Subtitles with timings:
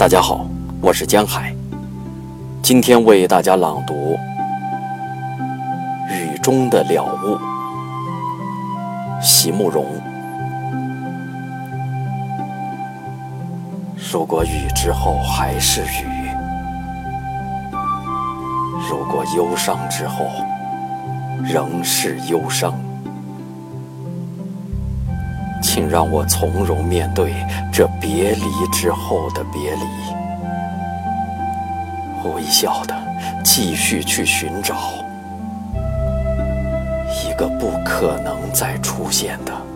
[0.00, 0.46] 大家好，
[0.80, 1.54] 我是江海，
[2.62, 4.16] 今天为大家朗读
[6.14, 7.36] 《雨中的了悟》，
[9.20, 9.84] 席慕容。
[14.10, 16.30] 如果雨之后还是雨，
[18.88, 20.24] 如果忧伤之后
[21.44, 22.72] 仍是忧伤，
[25.62, 27.34] 请让我从容面对
[27.72, 29.82] 这别离之后的别离，
[32.34, 32.94] 微笑的
[33.44, 34.76] 继续去寻找
[37.24, 39.69] 一个不可能再出现的。